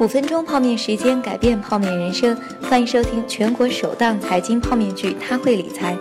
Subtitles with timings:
[0.00, 2.36] 五分钟泡面时间，改变泡面人生。
[2.62, 5.92] 欢迎收听全国首档财经泡面剧《他会理财》，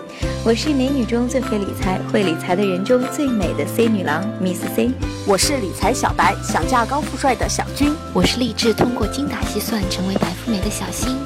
[0.46, 4.92] 我是美女中最会理财、会理财的人中最美的 C 女郎 Miss C。
[5.25, 7.92] 我是理财小白，想嫁高富帅的小军。
[8.14, 11.18] 我是立志通过精打细算成为白富美的小新。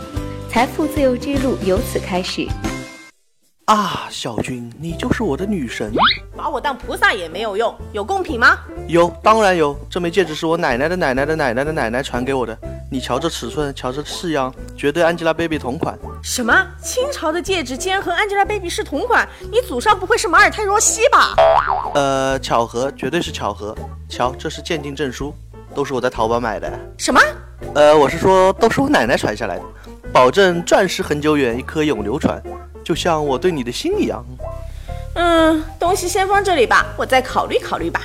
[0.50, 2.48] 财富自由之路由此开始。
[3.72, 5.94] 啊，小军，你就是我的女神，
[6.36, 8.60] 把我当菩萨也没有用，有贡品吗？
[8.86, 9.74] 有，当然有。
[9.90, 12.58] 这枚戒指是我奶奶的奶奶的奶奶的奶奶传给我的，
[12.92, 15.98] 你瞧这尺寸，瞧这式样，绝对 Angelababy 同款。
[16.22, 16.54] 什么？
[16.84, 19.26] 清朝的戒指竟然和 Angelababy 是同款？
[19.50, 21.34] 你祖上不会是马尔泰若曦吧？
[21.96, 23.74] 呃，巧合，绝对是巧合。
[24.10, 25.34] 瞧，这是鉴定证书，
[25.74, 26.70] 都是我在淘宝买的。
[26.98, 27.22] 什么？
[27.74, 29.64] 呃，我是说，都是我奶奶传下来的，
[30.12, 32.44] 保证钻石恒久远，一颗永流传。
[32.84, 34.24] 就像我对你的心一样。
[35.16, 38.02] 嗯，东西先放这里吧，我再考虑考虑吧。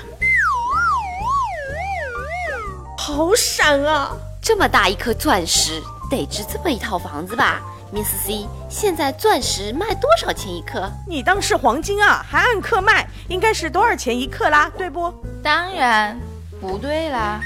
[2.99, 4.11] 好闪啊！
[4.43, 5.81] 这么大一颗钻石，
[6.11, 7.63] 得值这么一套房子吧
[7.95, 10.91] ？Miss C，现在钻石卖多少钱一克？
[11.07, 12.25] 你当是黄金啊？
[12.29, 13.07] 还按克卖？
[13.29, 14.71] 应该是多少钱一克啦？
[14.77, 15.13] 对不？
[15.43, 16.19] 当然
[16.61, 17.41] 不对啦。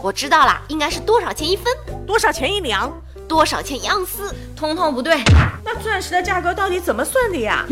[0.00, 1.66] 我知道啦，应该是多少钱一分？
[2.08, 2.90] 多少钱一两？
[3.28, 4.34] 多少钱一盎司？
[4.56, 5.22] 通通不对。
[5.62, 7.66] 那钻石的价格到底怎么算的呀？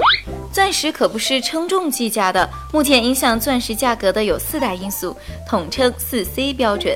[0.52, 2.46] 钻石可不是称重计价的。
[2.70, 5.16] 目前影响钻石价格的有四大因素，
[5.48, 6.94] 统称四 C 标准。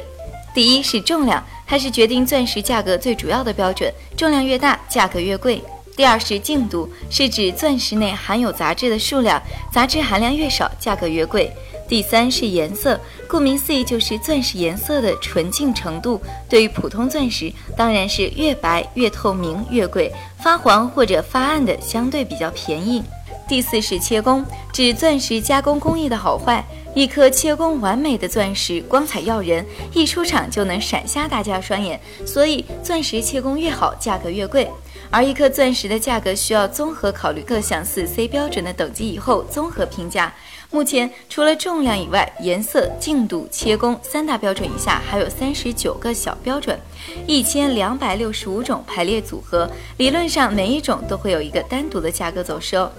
[0.53, 5.65] 第一是重量，它是决定钻石价格最主要的标准，重量越大，价格越贵。
[5.97, 11.51] 第二是净度，是指钻石内含有杂质的数量，杂质含量越少，价格越贵。
[11.91, 16.23] 第三是颜色，顾名思义就是钻石颜色的纯净程度。
[16.49, 23.03] 对于普通钻石，当然是越白越透明越贵，发黄或者发暗的相对比较便宜。
[23.49, 26.65] 第四是切工，指钻石加工工艺的好坏。
[26.95, 32.01] 一颗切工完美的钻石，光彩耀人，一出场就能闪瞎大家双眼。
[32.25, 34.69] 所以，钻石切工越好，价格越贵。
[35.11, 40.33] 而一颗钻石的价格需要综合考虑各项四 C 标准的等级以后综合评价。
[40.71, 46.79] 目前除了重量以外，颜色、净度、切工三大标准以下，还有三十九个小标准，
[47.27, 49.69] 一千两百六十五种排列组合。
[49.97, 52.93] 理论上每一种都会有一个单独的价格走势哦。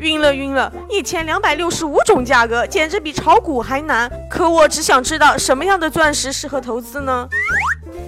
[0.00, 4.10] 晕了晕了，一千两百六十五种价格，简直比炒股还难。
[4.28, 7.26] 可我只想知道什么样的钻石适合投资呢？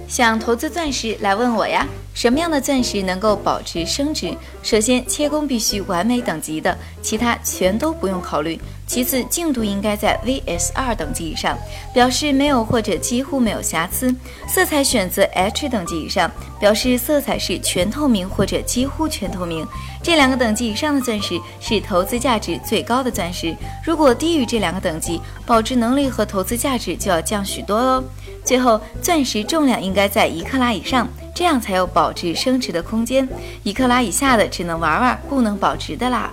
[0.07, 1.85] 想投资钻石来问我呀？
[2.13, 4.33] 什么样的钻石能够保值升值？
[4.63, 8.59] 首先，切工必须完美等级的，其他全都不用考虑。
[8.87, 11.57] 其次，净度应该在 VS 二等级以上，
[11.93, 14.15] 表示没有或者几乎没有瑕疵。
[14.47, 19.67] 色彩选择 H 等级以上，表示色彩是全透明或者几乎全透明。
[20.01, 23.53] 这两个等级以上的钻石是投资价值最高的钻石。
[23.85, 28.01] 如果低于这两个等级，保值能力和投资价值就要降许多喽。
[28.47, 33.27] 最后，钻石重量应该在一克拉以上，这样才有保值升值的空间。
[33.61, 36.31] 一克拉以下的只能玩玩，不能保值的啦。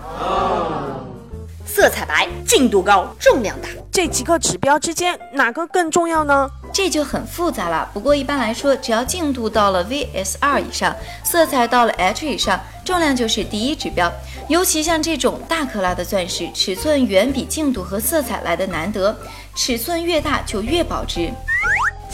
[1.67, 6.49] 色彩白，净度高，重量大，这几个指标之间哪个更重要呢？
[6.73, 7.91] 这就很复杂了。
[7.93, 10.95] 不过一般来说，只要净度到了 VS 二以上，
[11.25, 14.13] 色彩到了 H 以上，重量就是第一指标。
[14.47, 19.17] 尤其像这种大克拉的钻石，尺寸远比净度和色彩来的难得，
[19.57, 21.29] 尺寸越大就越保值。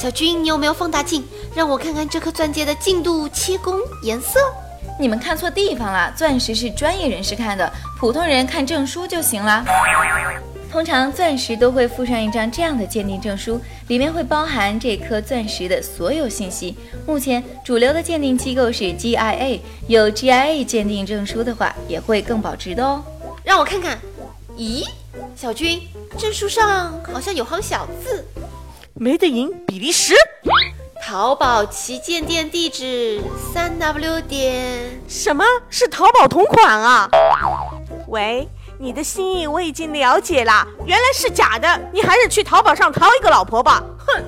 [0.00, 1.22] 小军，你有没有放大镜，
[1.54, 4.40] 让我看看这颗钻戒的净度、切工、颜色？
[4.98, 9.62] 你们看错地方了，钻石是专业人士看的，普通人看证书就行了。
[10.72, 16.74] 通常钻石都会附上一张这样的鉴定证书，里面会包含这颗钻石的所有信息。
[17.06, 23.04] 目前主流的鉴定机构是 GIA，有 GIA 鉴定证书的话，也会更保值的哦。
[23.44, 23.98] 让我看看。
[24.56, 24.86] 咦，
[25.36, 25.80] 小军，
[26.18, 28.24] 证书上好像有行小字。
[29.02, 30.12] 没得赢，比利时。
[31.02, 33.18] 淘宝旗舰店地址
[33.50, 34.90] 三 w 点。
[35.08, 37.08] 什么是淘宝同款啊？
[38.08, 38.46] 喂，
[38.78, 43.82] 你的心意我已经了解了，原来是假的，你还是去淘宝上淘一个老婆吧。
[44.06, 44.22] 哼。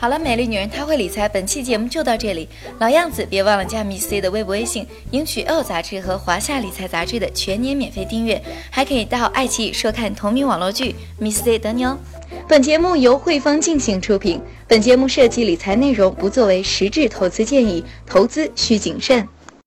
[0.00, 2.48] 好了，美丽女人她会理财，本期节目就到这里。
[2.78, 11.98] 老样子，别忘了加 Miss C 的微博微信，赢取 L 杂志和华夏理财杂志的全年免费订阅，还可以到爱奇艺收看同名网络剧 Miss C 等你哦。
[12.48, 14.40] 本节目由汇丰进行出品。
[14.66, 19.28] 本节目涉及理财内容，不作为实质投资建议，投资需谨慎。